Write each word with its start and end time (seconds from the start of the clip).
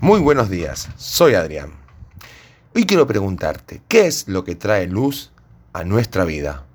Muy 0.00 0.20
buenos 0.20 0.48
días, 0.48 0.88
soy 0.96 1.34
Adrián. 1.34 1.72
Hoy 2.72 2.86
quiero 2.86 3.08
preguntarte, 3.08 3.82
¿qué 3.88 4.06
es 4.06 4.28
lo 4.28 4.44
que 4.44 4.54
trae 4.54 4.86
luz 4.86 5.32
a 5.72 5.82
nuestra 5.82 6.24
vida? 6.24 6.66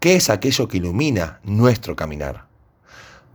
¿Qué 0.00 0.16
es 0.16 0.30
aquello 0.30 0.68
que 0.68 0.78
ilumina 0.78 1.40
nuestro 1.44 1.96
caminar? 1.96 2.46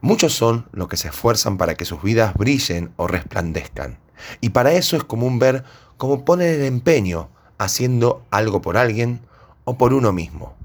Muchos 0.02 0.34
son 0.34 0.65
los 0.71 0.88
que 0.88 0.97
se 0.97 1.10
esfuerzan 1.10 1.58
para 1.58 1.76
que 1.76 1.86
sus 1.86 2.02
vidas 2.02 2.34
brillen 2.34 2.92
o 2.96 3.08
resplandezcan. 3.08 4.00
Y 4.42 4.50
para 4.50 4.71
eso 4.71 4.97
es 4.97 5.04
común 5.04 5.38
ver 5.38 5.63
cómo 5.97 6.25
ponen 6.25 6.47
el 6.55 6.65
empeño 6.65 7.29
haciendo 7.59 8.25
algo 8.31 8.59
por 8.61 8.75
alguien 8.75 9.21
o 9.65 9.77
por 9.77 9.93
uno 9.93 10.13
mismo. 10.13 10.55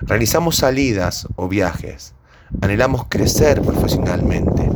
Realizamos 0.00 0.56
salidas 0.56 1.28
o 1.36 1.48
viajes. 1.48 2.14
Anhelamos 2.62 3.04
crecer 3.10 3.60
profesionalmente, 3.60 4.69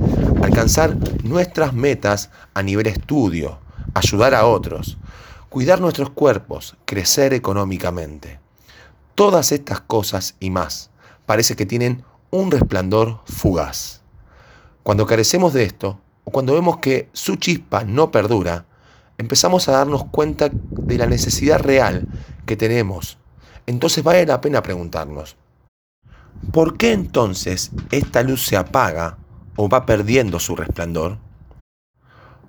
alcanzar 0.45 0.97
nuestras 1.25 1.73
metas 1.73 2.31
a 2.53 2.63
nivel 2.63 2.87
estudio, 2.87 3.59
ayudar 3.95 4.35
a 4.35 4.47
otros, 4.47 4.98
cuidar 5.48 5.80
nuestros 5.80 6.11
cuerpos, 6.11 6.77
crecer 6.85 7.33
económicamente. 7.33 8.41
Todas 9.15 9.52
estas 9.52 9.80
cosas 9.80 10.37
y 10.41 10.51
más 10.51 10.91
parece 11.25 11.57
que 11.57 11.65
tienen 11.65 12.05
un 12.30 12.51
resplandor 12.51 13.21
fugaz. 13.25 14.02
Cuando 14.83 15.07
carecemos 15.07 15.55
de 15.55 15.65
esto, 15.65 16.01
o 16.25 16.30
cuando 16.30 16.52
vemos 16.52 16.79
que 16.79 17.09
su 17.13 17.37
chispa 17.37 17.85
no 17.85 18.11
perdura, 18.11 18.66
empezamos 19.16 19.69
a 19.69 19.73
darnos 19.73 20.05
cuenta 20.07 20.51
de 20.52 20.99
la 20.99 21.07
necesidad 21.07 21.59
real 21.59 22.07
que 22.45 22.57
tenemos. 22.57 23.16
Entonces 23.66 24.05
vale 24.05 24.27
la 24.27 24.43
pena 24.43 24.63
preguntarnos, 24.63 25.37
¿por 26.52 26.77
qué 26.77 26.93
entonces 26.93 27.71
esta 27.91 28.23
luz 28.23 28.45
se 28.45 28.59
apaga 28.59 29.16
o 29.57 29.69
va 29.69 29.87
perdiendo 29.87 30.41
su 30.41 30.57
resplandor? 30.57 31.19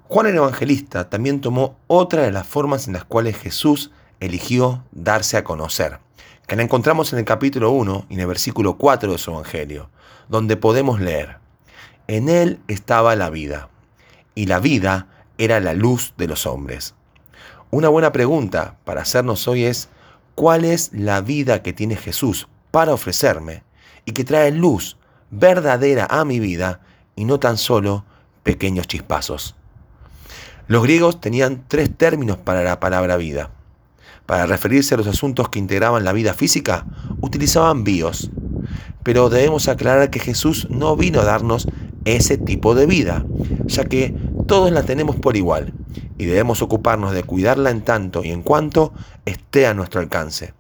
Juan 0.08 0.28
el 0.28 0.36
Evangelista 0.36 1.10
también 1.10 1.42
tomó 1.42 1.78
otra 1.88 2.22
de 2.22 2.32
las 2.32 2.46
formas 2.46 2.88
en 2.88 2.94
las 2.94 3.06
cuales 3.06 3.38
Jesús 3.38 3.92
eligió 4.20 4.84
darse 4.92 5.38
a 5.38 5.44
conocer, 5.44 6.00
que 6.48 6.56
la 6.56 6.64
encontramos 6.64 7.12
en 7.12 7.20
el 7.20 7.26
capítulo 7.26 7.72
1 7.72 8.06
y 8.10 8.14
en 8.14 8.20
el 8.20 8.28
versículo 8.28 8.78
4 8.78 9.12
de 9.12 9.18
su 9.18 9.32
Evangelio, 9.32 9.90
donde 10.30 10.58
podemos 10.58 11.00
leer, 11.00 11.40
En 12.08 12.30
él 12.30 12.60
estaba 12.68 13.16
la 13.16 13.32
vida, 13.32 13.70
y 14.36 14.46
la 14.46 14.60
vida 14.60 15.08
era 15.38 15.60
la 15.60 15.74
luz 15.74 16.14
de 16.18 16.28
los 16.28 16.46
hombres. 16.46 16.94
Una 17.72 17.90
buena 17.90 18.12
pregunta 18.12 18.78
para 18.84 19.02
hacernos 19.02 19.48
hoy 19.48 19.66
es, 19.66 19.90
¿cuál 20.36 20.66
es 20.66 20.92
la 20.94 21.22
vida 21.22 21.64
que 21.64 21.74
tiene 21.74 21.96
Jesús 21.96 22.48
para 22.70 22.94
ofrecerme 22.94 23.64
y 24.06 24.12
que 24.12 24.24
trae 24.24 24.52
luz 24.52 24.98
verdadera 25.32 26.08
a 26.10 26.26
mi 26.26 26.40
vida 26.40 26.82
y 27.16 27.26
no 27.26 27.40
tan 27.40 27.58
solo 27.58 28.06
pequeños 28.44 28.88
chispazos? 28.88 29.56
Los 30.68 30.84
griegos 30.84 31.22
tenían 31.22 31.64
tres 31.68 31.96
términos 31.96 32.38
para 32.38 32.64
la 32.64 32.80
palabra 32.80 33.18
vida. 33.18 33.52
Para 34.26 34.48
referirse 34.48 34.96
a 34.96 34.98
los 34.98 35.08
asuntos 35.08 35.50
que 35.50 35.60
integraban 35.60 36.04
la 36.04 36.14
vida 36.14 36.34
física, 36.34 36.86
utilizaban 37.22 37.84
bios. 37.84 38.32
Pero 39.04 39.30
debemos 39.30 39.68
aclarar 39.68 40.10
que 40.10 40.20
Jesús 40.20 40.68
no 40.72 40.96
vino 40.96 41.22
a 41.22 41.26
darnos 41.26 41.68
ese 42.06 42.38
tipo 42.38 42.74
de 42.74 42.88
vida, 42.88 43.26
ya 43.66 43.86
que 43.86 44.16
todos 44.48 44.72
la 44.72 44.84
tenemos 44.84 45.16
por 45.16 45.38
igual 45.38 45.74
y 46.18 46.26
debemos 46.26 46.62
ocuparnos 46.62 47.14
de 47.14 47.24
cuidarla 47.24 47.72
en 47.72 47.82
tanto 47.82 48.24
y 48.24 48.32
en 48.32 48.42
cuanto 48.42 48.94
esté 49.26 49.68
a 49.68 49.74
nuestro 49.74 50.00
alcance, 50.00 50.54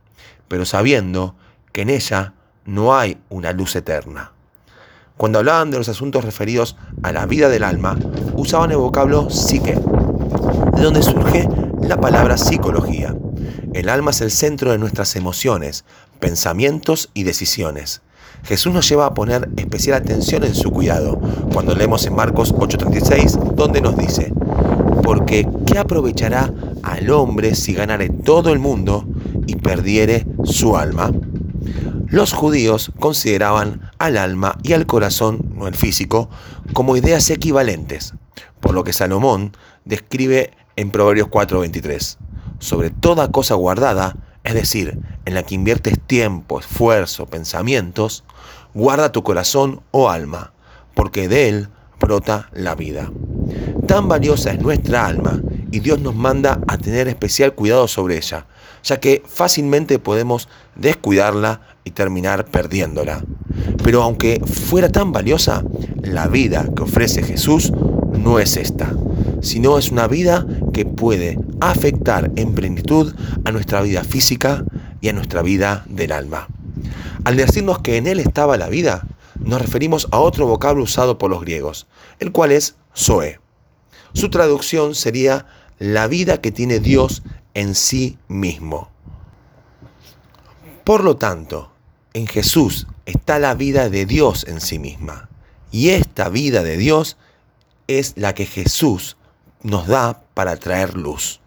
pero 0.47 0.66
sabiendo 0.66 1.36
que 1.72 1.81
en 1.81 1.90
ella 1.90 2.34
no 2.66 2.95
hay 2.95 3.17
una 3.30 3.52
luz 3.53 3.75
eterna. 3.75 4.34
Cuando 5.18 5.40
hablaban 5.40 5.72
de 5.72 5.78
los 5.78 5.88
asuntos 5.88 6.26
referidos 6.26 6.76
a 7.02 7.14
la 7.14 7.26
vida 7.26 7.48
del 7.48 7.64
alma, 7.64 7.98
usaban 8.36 8.72
el 8.72 8.78
vocablo 8.78 9.30
psique, 9.30 9.76
de 9.76 10.84
donde 10.84 11.02
surge 11.02 11.48
la 11.82 11.98
palabra 11.98 12.38
psicología. 12.38 13.16
El 13.74 13.88
alma 13.88 14.12
es 14.12 14.20
el 14.20 14.32
centro 14.32 14.72
de 14.72 14.78
nuestras 14.78 15.16
emociones, 15.16 15.86
pensamientos 16.20 17.12
y 17.14 17.24
decisiones. 17.24 18.02
Jesús 18.44 18.74
nos 18.74 18.90
lleva 18.90 19.06
a 19.06 19.14
poner 19.14 19.50
especial 19.56 19.96
atención 19.96 20.44
en 20.44 20.54
su 20.54 20.70
cuidado, 20.72 21.20
cuando 21.54 21.75
leemos 21.75 22.06
en 22.06 22.16
Marcos 22.16 22.54
8:36, 22.54 23.56
donde 23.56 23.80
nos 23.80 23.96
dice, 23.96 24.34
porque 25.02 25.48
¿qué 25.66 25.80
aprovechará 25.80 26.54
al 26.84 27.09
hombre 27.09 27.56
si 27.56 27.74
ganare 27.74 28.09
todo 28.09 28.52
el 28.52 28.59
mundo 28.59 29.08
y 29.48 29.56
perdiere 29.56 30.25
su 30.44 30.75
alma? 30.75 31.12
Los 32.08 32.34
judíos 32.34 32.92
consideraban 33.00 33.92
al 33.98 34.18
alma 34.18 34.58
y 34.64 34.74
al 34.74 34.86
corazón, 34.86 35.53
no 35.56 35.68
el 35.68 35.76
físico, 35.76 36.30
como 36.74 36.98
ideas 36.98 37.30
equivalentes, 37.30 38.14
por 38.59 38.74
lo 38.74 38.84
que 38.84 38.94
Salomón 38.94 39.52
describe 39.86 40.52
en 40.75 40.92
Proverbios 40.92 41.28
4:23. 41.30 42.18
Sobre 42.59 42.90
toda 42.90 43.31
cosa 43.31 43.56
guardada, 43.56 44.16
es 44.44 44.54
decir, 44.54 45.00
en 45.25 45.34
la 45.34 45.44
que 45.44 45.56
inviertes 45.56 46.00
tiempo, 46.00 46.59
esfuerzo, 46.59 47.25
pensamientos, 47.25 48.24
guarda 48.74 49.12
tu 49.12 49.24
corazón 49.24 49.81
o 49.92 50.09
alma, 50.09 50.54
porque 50.94 51.28
de 51.28 51.50
él 51.50 51.70
brota 52.00 52.50
la 52.54 52.75
vida. 52.75 53.12
Tan 53.88 54.08
valiosa 54.08 54.52
es 54.52 54.59
nuestra 54.62 55.06
alma 55.06 55.42
y 55.72 55.80
Dios 55.80 56.00
nos 56.00 56.16
manda 56.16 56.62
a 56.68 56.78
tener 56.78 57.08
especial 57.08 57.54
cuidado 57.56 57.88
sobre 57.88 58.18
ella, 58.18 58.46
ya 58.85 59.00
que 59.00 59.23
fácilmente 59.25 60.00
podemos 60.00 60.47
descuidarla 60.75 61.62
y 61.84 61.91
terminar 61.91 62.46
perdiéndola. 62.46 63.25
Pero 63.84 64.03
aunque 64.03 64.40
fuera 64.46 64.90
tan 64.90 65.12
valiosa, 65.12 65.63
la 66.03 66.28
vida 66.28 66.69
que 66.75 66.84
ofrece 66.84 67.24
Jesús 67.24 67.74
no 68.13 68.40
es 68.40 68.56
esta, 68.57 68.95
sino 69.41 69.78
es 69.78 69.91
una 69.91 70.07
vida 70.07 70.45
que 70.72 70.85
puede 70.85 71.38
afectar 71.59 72.31
en 72.35 72.53
plenitud 72.53 73.13
a 73.44 73.51
nuestra 73.51 73.81
vida 73.81 74.03
física 74.03 74.63
y 75.01 75.09
a 75.09 75.13
nuestra 75.13 75.41
vida 75.41 75.84
del 75.90 76.12
alma. 76.12 76.47
Al 77.24 77.38
decirnos 77.38 77.79
que 77.79 77.97
en 77.97 78.06
Él 78.06 78.19
estaba 78.19 78.56
la 78.56 78.69
vida, 78.69 79.07
nos 79.40 79.62
referimos 79.62 80.07
a 80.12 80.19
otro 80.19 80.45
vocablo 80.45 80.84
usado 80.84 81.18
por 81.18 81.31
los 81.31 81.41
griegos, 81.41 81.88
el 82.19 82.31
cual 82.31 82.51
es 82.51 82.75
Zoe. 82.95 83.40
Su 84.13 84.29
traducción 84.29 84.95
sería 84.95 85.47
la 85.80 86.08
vida 86.08 86.41
que 86.41 86.52
tiene 86.52 86.80
Dios 86.80 87.24
en 87.53 87.75
sí 87.75 88.18
mismo. 88.28 88.90
Por 90.84 91.03
lo 91.03 91.18
tanto, 91.18 91.72
en 92.13 92.28
Jesús 92.28 92.88
está 93.06 93.40
la 93.40 93.56
vida 93.56 93.90
de 93.90 94.06
Dios 94.06 94.46
en 94.47 94.62
sí 94.62 94.80
misma. 94.80 95.30
Y 95.72 95.90
esta 95.90 96.30
vida 96.30 96.63
de 96.63 96.78
Dios 96.78 97.18
es 97.88 98.13
la 98.16 98.34
que 98.34 98.46
Jesús 98.46 99.18
nos 99.62 99.88
da 99.88 100.24
para 100.34 100.58
traer 100.58 100.96
luz. 100.96 101.41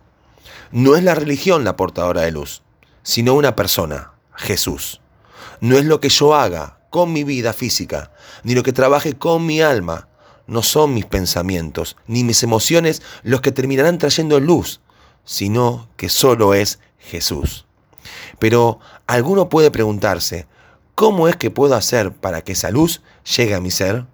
No 0.71 0.97
es 0.97 1.05
la 1.05 1.15
religión 1.15 1.65
la 1.65 1.77
portadora 1.77 2.23
de 2.23 2.33
luz, 2.33 2.63
sino 3.03 3.35
una 3.35 3.57
persona, 3.57 4.13
Jesús. 4.35 5.01
No 5.61 5.79
es 5.79 5.85
lo 5.85 6.01
que 6.01 6.09
yo 6.09 6.35
haga 6.35 6.81
con 6.91 7.13
mi 7.13 7.25
vida 7.25 7.53
física, 7.53 8.11
ni 8.43 8.55
lo 8.55 8.63
que 8.63 8.73
trabaje 8.73 9.15
con 9.15 9.47
mi 9.47 9.61
alma. 9.61 10.09
No 10.49 10.63
son 10.63 10.95
mis 10.95 11.05
pensamientos, 11.07 11.97
ni 12.07 12.25
mis 12.25 12.43
emociones 12.43 13.03
los 13.23 13.43
que 13.43 13.53
terminarán 13.53 13.99
trayendo 13.99 14.41
luz, 14.41 14.81
sino 15.25 15.89
que 15.97 16.09
solo 16.09 16.55
es 16.55 16.81
Jesús. 16.99 17.67
Pero 18.39 18.81
alguno 19.07 19.51
puede 19.51 19.71
preguntarse, 19.71 20.47
¿cómo 20.95 21.29
es 21.29 21.37
que 21.37 21.51
puedo 21.51 21.75
hacer 21.75 22.13
para 22.13 22.41
que 22.41 22.53
esa 22.53 22.71
luz 22.71 23.03
llegue 23.37 23.55
a 23.55 23.61
mi 23.61 23.71
ser? 23.71 24.07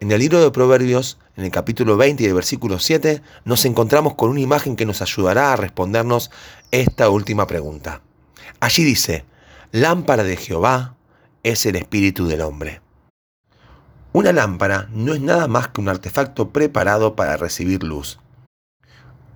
En 0.00 0.10
el 0.10 0.18
libro 0.18 0.42
de 0.42 0.50
Proverbios, 0.50 1.18
en 1.36 1.44
el 1.44 1.50
capítulo 1.50 1.98
20 1.98 2.22
y 2.22 2.26
el 2.26 2.34
versículo 2.34 2.78
7, 2.78 3.20
nos 3.44 3.66
encontramos 3.66 4.14
con 4.14 4.30
una 4.30 4.40
imagen 4.40 4.76
que 4.76 4.86
nos 4.86 5.02
ayudará 5.02 5.52
a 5.52 5.56
respondernos 5.56 6.30
esta 6.70 7.10
última 7.10 7.46
pregunta. 7.46 8.00
Allí 8.60 8.82
dice, 8.82 9.26
lámpara 9.72 10.22
de 10.22 10.36
Jehová 10.36 10.96
es 11.42 11.66
el 11.66 11.76
espíritu 11.76 12.26
del 12.26 12.40
hombre. 12.40 12.80
Una 14.16 14.32
lámpara 14.32 14.88
no 14.94 15.12
es 15.12 15.20
nada 15.20 15.46
más 15.46 15.68
que 15.68 15.82
un 15.82 15.90
artefacto 15.90 16.48
preparado 16.48 17.16
para 17.16 17.36
recibir 17.36 17.82
luz. 17.82 18.18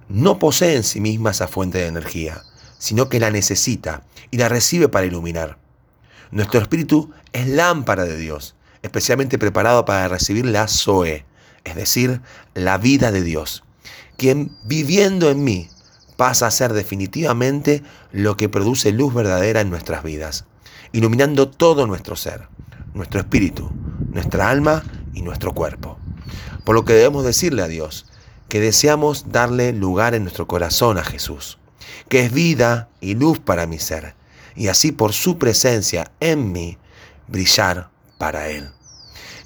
No 0.08 0.38
posee 0.38 0.75
en 0.75 0.84
sí 0.84 1.02
misma 1.02 1.32
esa 1.32 1.49
fuente 1.49 1.76
de 1.76 1.87
energía, 1.87 2.40
sino 2.78 3.10
que 3.10 3.20
la 3.20 3.31
necesita 3.31 4.05
y 4.31 4.38
la 4.38 4.49
recibe 4.49 4.88
para 4.88 5.05
iluminar. 5.05 5.58
Nuestro 6.31 6.60
espíritu 6.60 7.12
es 7.34 7.46
lámpara 7.46 8.06
de 8.06 8.16
Dios 8.16 8.56
especialmente 8.81 9.38
preparado 9.38 9.84
para 9.84 10.08
recibir 10.08 10.46
la 10.46 10.66
Zoe, 10.66 11.26
es 11.64 11.75
decir, 11.75 12.22
la 12.55 12.78
vida 12.78 13.12
de 13.12 13.20
Dios, 13.20 13.62
quien 14.16 14.56
viviendo 14.64 15.28
en 15.28 15.44
mí 15.44 15.69
pasa 16.16 16.46
a 16.46 16.50
ser 16.50 16.72
definitivamente 16.72 17.82
lo 18.12 18.38
que 18.38 18.49
produce 18.49 18.93
luz 18.93 19.12
verdadera 19.12 19.60
en 19.60 19.69
nuestras 19.69 20.02
vidas, 20.02 20.46
iluminando 20.93 21.50
todo 21.50 21.87
nuestro 21.87 22.16
ser, 22.16 22.49
nuestro 22.94 23.20
espíritu, 23.20 23.70
nuestra 24.10 24.50
alma 24.50 24.84
y 25.14 25.22
nuestro 25.22 25.52
cuerpo. 25.52 25.98
Por 26.64 26.74
lo 26.74 26.84
que 26.84 26.92
debemos 26.92 27.24
decirle 27.24 27.62
a 27.62 27.68
Dios 27.68 28.06
que 28.48 28.60
deseamos 28.60 29.30
darle 29.30 29.72
lugar 29.72 30.14
en 30.14 30.24
nuestro 30.24 30.46
corazón 30.46 30.98
a 30.98 31.04
Jesús, 31.04 31.58
que 32.08 32.24
es 32.24 32.32
vida 32.32 32.88
y 33.00 33.14
luz 33.14 33.38
para 33.38 33.66
mi 33.66 33.78
ser, 33.78 34.14
y 34.56 34.68
así 34.68 34.92
por 34.92 35.12
su 35.12 35.38
presencia 35.38 36.10
en 36.18 36.50
mí 36.50 36.76
brillar 37.28 37.90
para 38.18 38.48
Él. 38.48 38.70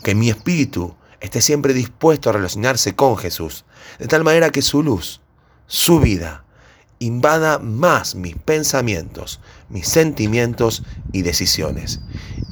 Que 0.02 0.14
mi 0.14 0.30
espíritu 0.30 0.94
esté 1.20 1.40
siempre 1.40 1.74
dispuesto 1.74 2.30
a 2.30 2.32
relacionarse 2.32 2.94
con 2.94 3.16
Jesús, 3.16 3.64
de 3.98 4.06
tal 4.06 4.24
manera 4.24 4.50
que 4.50 4.62
su 4.62 4.82
luz, 4.82 5.20
su 5.66 6.00
vida, 6.00 6.44
invada 6.98 7.58
más 7.58 8.14
mis 8.14 8.36
pensamientos, 8.36 9.40
mis 9.68 9.86
sentimientos 9.86 10.82
y 11.12 11.22
decisiones, 11.22 12.00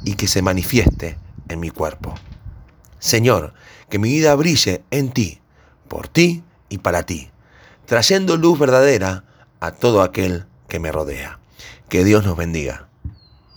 y 0.05 0.15
que 0.15 0.29
se 0.29 0.43
manifieste 0.43 1.17
en 1.53 1.61
mi 1.61 1.71
cuerpo. 1.71 2.15
Señor, 2.99 3.55
que 3.89 3.99
mi 3.99 4.11
vida 4.11 4.35
brille 4.35 4.85
en 4.91 5.11
ti, 5.11 5.41
por 5.89 6.09
ti 6.09 6.43
y 6.69 6.79
para 6.79 7.05
ti, 7.05 7.31
trayendo 7.87 8.37
luz 8.37 8.59
verdadera 8.59 9.25
a 9.61 9.73
todo 9.73 10.03
aquel 10.03 10.47
que 10.69 10.79
me 10.79 10.93
rodea. 10.93 11.39
Que 11.89 12.05
Dios 12.05 12.25
nos 12.25 12.37
bendiga. 12.37 12.89